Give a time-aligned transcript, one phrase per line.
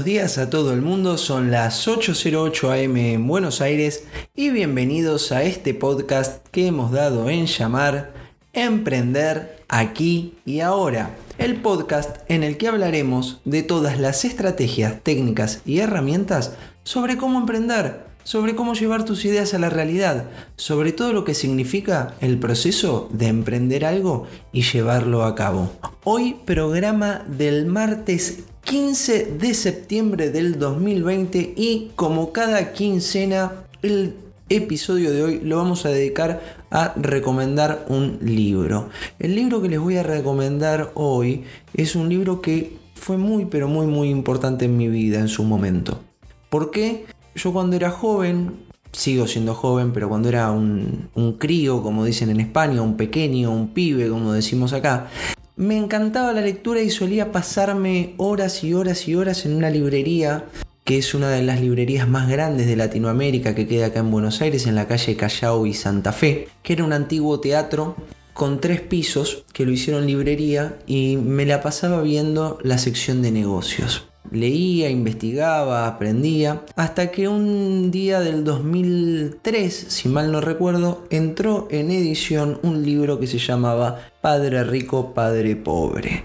[0.00, 5.30] buenos días a todo el mundo, son las 8.08 am en Buenos Aires y bienvenidos
[5.30, 8.14] a este podcast que hemos dado en llamar
[8.54, 11.10] Emprender aquí y ahora.
[11.36, 17.38] El podcast en el que hablaremos de todas las estrategias, técnicas y herramientas sobre cómo
[17.38, 22.38] emprender, sobre cómo llevar tus ideas a la realidad, sobre todo lo que significa el
[22.38, 25.72] proceso de emprender algo y llevarlo a cabo.
[26.04, 34.14] Hoy programa del martes 15 de septiembre del 2020 y como cada quincena el
[34.48, 38.90] episodio de hoy lo vamos a dedicar a recomendar un libro.
[39.18, 41.42] El libro que les voy a recomendar hoy
[41.74, 45.42] es un libro que fue muy pero muy muy importante en mi vida en su
[45.42, 46.00] momento.
[46.48, 47.06] ¿Por qué?
[47.34, 52.30] Yo cuando era joven, sigo siendo joven, pero cuando era un, un crío, como dicen
[52.30, 55.08] en España, un pequeño, un pibe, como decimos acá,
[55.56, 60.46] me encantaba la lectura y solía pasarme horas y horas y horas en una librería
[60.84, 64.40] que es una de las librerías más grandes de Latinoamérica que queda acá en Buenos
[64.40, 67.94] Aires, en la calle Callao y Santa Fe, que era un antiguo teatro
[68.32, 73.30] con tres pisos que lo hicieron librería y me la pasaba viendo la sección de
[73.30, 74.09] negocios.
[74.30, 81.90] Leía, investigaba, aprendía, hasta que un día del 2003, si mal no recuerdo, entró en
[81.90, 86.24] edición un libro que se llamaba Padre Rico, Padre Pobre.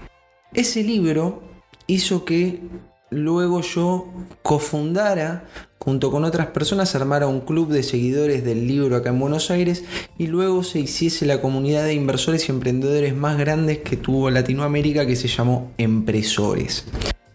[0.54, 1.42] Ese libro
[1.88, 2.60] hizo que
[3.10, 4.06] luego yo
[4.42, 5.44] cofundara,
[5.78, 9.84] junto con otras personas, armara un club de seguidores del libro acá en Buenos Aires
[10.16, 15.06] y luego se hiciese la comunidad de inversores y emprendedores más grandes que tuvo Latinoamérica
[15.06, 16.86] que se llamó Empresores.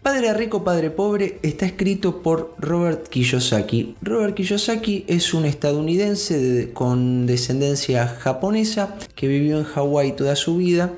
[0.02, 3.94] Padre Rico, Padre Pobre está escrito por Robert Kiyosaki.
[4.02, 10.92] Robert Kiyosaki es un estadounidense con descendencia japonesa que vivió en Hawái toda su vida.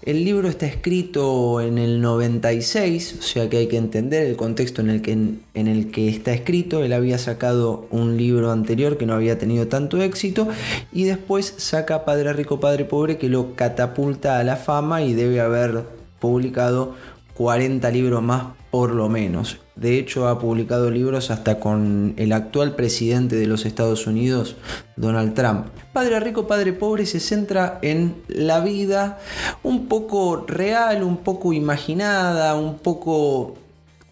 [0.00, 4.80] El libro está escrito en el 96, o sea que hay que entender el contexto
[4.80, 6.82] en el que, en el que está escrito.
[6.82, 10.48] Él había sacado un libro anterior que no había tenido tanto éxito
[10.94, 15.42] y después saca Padre Rico, Padre Pobre que lo catapulta a la fama y debe
[15.42, 15.84] haber
[16.20, 16.94] publicado
[17.36, 19.58] 40 libros más por lo menos.
[19.74, 24.56] De hecho, ha publicado libros hasta con el actual presidente de los Estados Unidos,
[24.96, 25.66] Donald Trump.
[25.92, 29.18] Padre Rico, Padre Pobre se centra en la vida
[29.62, 33.54] un poco real, un poco imaginada, un poco,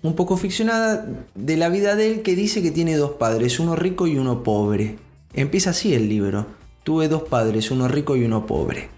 [0.03, 3.75] un poco ficcionada de la vida de él que dice que tiene dos padres, uno
[3.77, 4.97] rico y uno pobre.
[5.33, 6.47] Empieza así el libro.
[6.85, 8.91] Tuve dos padres, uno rico y uno pobre.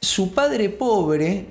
[0.00, 1.46] Su padre pobre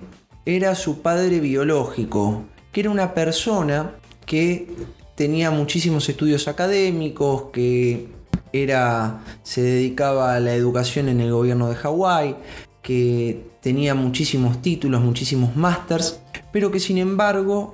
[0.55, 3.95] era su padre biológico, que era una persona
[4.25, 4.67] que
[5.15, 8.07] tenía muchísimos estudios académicos, que
[8.53, 12.35] era, se dedicaba a la educación en el gobierno de Hawái,
[12.81, 16.19] que tenía muchísimos títulos, muchísimos másters,
[16.51, 17.73] pero que sin embargo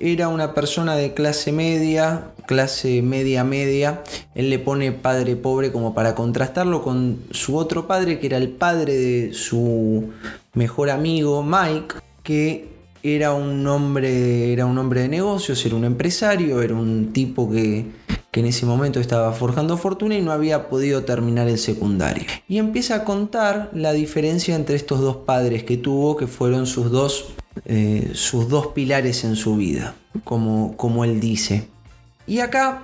[0.00, 4.02] era una persona de clase media, clase media media.
[4.34, 8.48] Él le pone padre pobre como para contrastarlo con su otro padre, que era el
[8.48, 10.10] padre de su
[10.54, 16.62] mejor amigo Mike, que era un hombre, era un hombre de negocios, era un empresario,
[16.62, 17.86] era un tipo que,
[18.30, 22.24] que en ese momento estaba forjando fortuna y no había podido terminar el secundario.
[22.48, 26.90] Y empieza a contar la diferencia entre estos dos padres que tuvo, que fueron sus
[26.90, 31.68] dos, eh, sus dos pilares en su vida, como, como él dice.
[32.26, 32.82] Y acá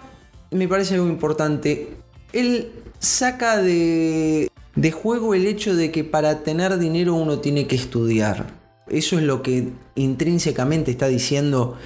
[0.51, 1.97] me parece algo importante.
[2.33, 7.77] Él saca de, de juego el hecho de que para tener dinero uno tiene que
[7.77, 8.59] estudiar.
[8.89, 11.77] Eso es lo que intrínsecamente está diciendo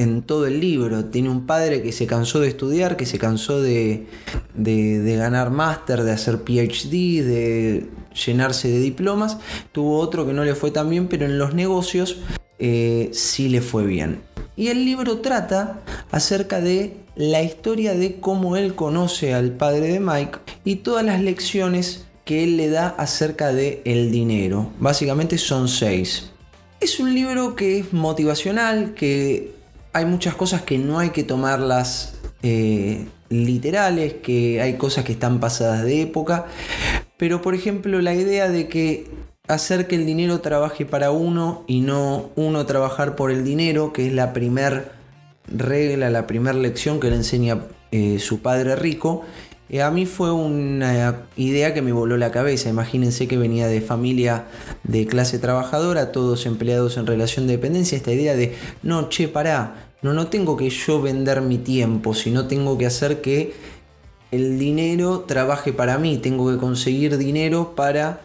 [0.00, 1.04] en todo el libro.
[1.06, 4.06] Tiene un padre que se cansó de estudiar, que se cansó de,
[4.54, 7.90] de, ganar máster, de hacer PhD, de
[8.24, 9.38] llenarse de diplomas.
[9.72, 12.16] Tuvo otro que no le fue tan bien, pero en los negocios
[12.58, 14.22] eh, sí le fue bien.
[14.56, 15.80] Y el libro trata
[16.10, 21.20] acerca de la historia de cómo él conoce al padre de Mike y todas las
[21.20, 24.70] lecciones que él le da acerca de dinero.
[24.78, 26.30] Básicamente son seis.
[26.80, 29.59] Es un libro que es motivacional, que
[29.92, 35.40] hay muchas cosas que no hay que tomarlas eh, literales, que hay cosas que están
[35.40, 36.46] pasadas de época,
[37.16, 39.10] pero por ejemplo la idea de que
[39.48, 44.06] hacer que el dinero trabaje para uno y no uno trabajar por el dinero, que
[44.06, 44.92] es la primer
[45.46, 47.60] regla, la primera lección que le enseña
[47.90, 49.24] eh, su padre rico,
[49.70, 52.68] eh, a mí fue una idea que me voló la cabeza.
[52.68, 54.46] Imagínense que venía de familia
[54.82, 57.96] de clase trabajadora, todos empleados en relación de dependencia.
[57.96, 62.48] Esta idea de, no, che, pará, no, no tengo que yo vender mi tiempo, sino
[62.48, 63.54] tengo que hacer que
[64.32, 66.18] el dinero trabaje para mí.
[66.18, 68.22] Tengo que conseguir dinero para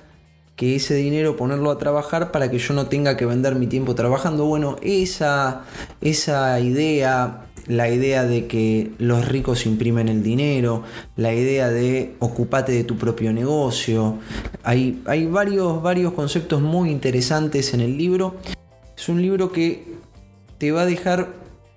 [0.56, 3.94] que ese dinero ponerlo a trabajar para que yo no tenga que vender mi tiempo
[3.94, 4.45] trabajando.
[4.45, 5.63] Bueno, esa,
[6.01, 10.83] esa idea la idea de que los ricos imprimen el dinero,
[11.15, 14.19] la idea de ocupate de tu propio negocio.
[14.63, 18.35] Hay, hay varios, varios conceptos muy interesantes en el libro.
[18.97, 19.83] Es un libro que
[20.57, 21.33] te va a dejar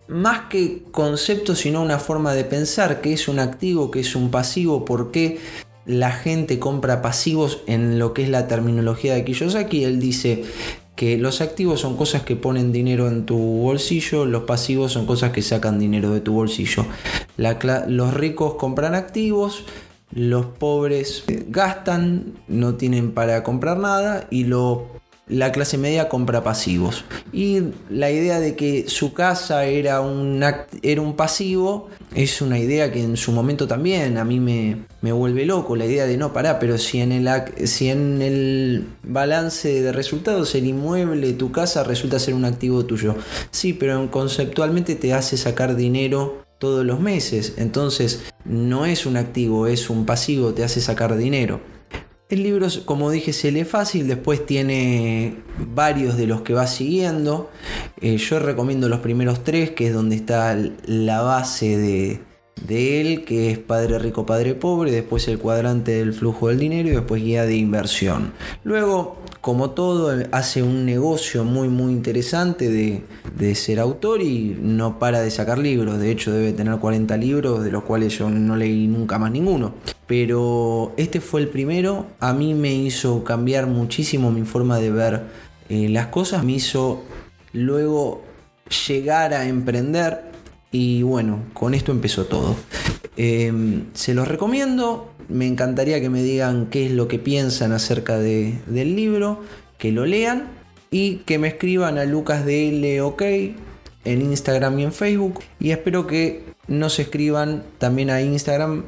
[0.08, 4.30] más que conceptos, sino una forma de pensar, que es un activo, que es un
[4.30, 5.38] pasivo, por qué
[5.84, 9.84] la gente compra pasivos en lo que es la terminología de Kiyosaki.
[9.84, 10.44] Él dice
[10.98, 15.30] que los activos son cosas que ponen dinero en tu bolsillo, los pasivos son cosas
[15.30, 16.84] que sacan dinero de tu bolsillo.
[17.36, 19.64] los ricos compran activos,
[20.10, 24.80] los pobres gastan, no tienen para comprar nada y los
[25.28, 27.04] la clase media compra pasivos.
[27.32, 27.60] Y
[27.90, 30.42] la idea de que su casa era un,
[30.82, 35.12] era un pasivo es una idea que en su momento también a mí me, me
[35.12, 35.76] vuelve loco.
[35.76, 37.28] La idea de no, pará, pero si en, el,
[37.66, 43.14] si en el balance de resultados el inmueble, tu casa, resulta ser un activo tuyo.
[43.50, 47.54] Sí, pero conceptualmente te hace sacar dinero todos los meses.
[47.56, 51.60] Entonces no es un activo, es un pasivo, te hace sacar dinero.
[52.28, 55.36] El libro, como dije, se lee fácil, después tiene
[55.74, 57.50] varios de los que va siguiendo.
[58.00, 62.20] Eh, yo recomiendo los primeros tres, que es donde está la base de,
[62.66, 66.88] de él, que es Padre Rico, Padre Pobre, después el cuadrante del flujo del dinero
[66.88, 68.32] y después guía de inversión.
[68.62, 75.20] Luego como todo, hace un negocio muy muy interesante de, ser autor y no para
[75.20, 75.98] de sacar libros.
[75.98, 79.74] De hecho, debe tener 40 libros, de los cuales yo no leí nunca más ninguno.
[80.08, 82.06] Pero este fue el primero.
[82.18, 85.22] A mí me hizo cambiar muchísimo mi forma de ver
[85.68, 86.42] eh, las cosas.
[86.44, 87.04] Me hizo
[87.52, 88.22] luego
[88.88, 90.32] llegar a emprender.
[90.72, 92.56] Y bueno, con esto empezó todo.
[93.16, 98.18] Em, se los recomiendo me encantaría que me digan qué es lo que piensan acerca
[98.18, 99.42] del libro,
[99.76, 100.48] que lo lean
[100.90, 103.56] y que me escriban a lucasdlok en
[104.04, 105.40] Instagram y en Facebook.
[105.60, 108.84] Y espero que nos escriban también a Instagram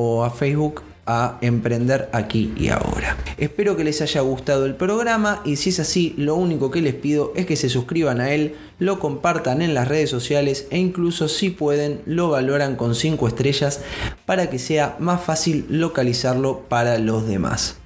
[0.00, 3.16] o a Facebook a emprender aquí y ahora.
[3.36, 6.94] Espero que les haya gustado el programa y si es así, lo único que les
[6.94, 11.26] pido es que se suscriban a él, lo compartan en las redes sociales e incluso
[11.26, 13.80] si pueden lo valoran con 5 estrellas
[14.24, 17.78] para que sea más fácil localizarlo para los demás.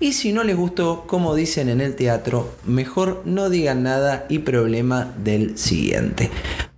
[0.00, 4.38] Y si no les gustó, como dicen en el teatro, mejor no digan nada y
[4.38, 6.30] problema del siguiente.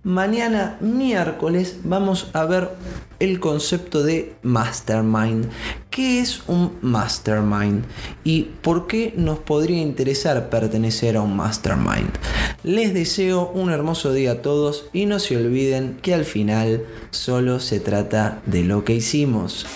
[0.03, 2.69] Mañana miércoles vamos a ver
[3.19, 5.47] el concepto de mastermind.
[5.91, 7.85] ¿Qué es un mastermind?
[8.23, 12.09] ¿Y por qué nos podría interesar pertenecer a un mastermind?
[12.63, 17.59] Les deseo un hermoso día a todos y no se olviden que al final solo
[17.59, 19.67] se trata de lo que hicimos.